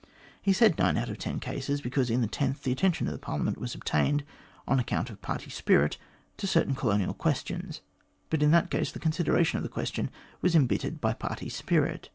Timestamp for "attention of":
2.71-3.21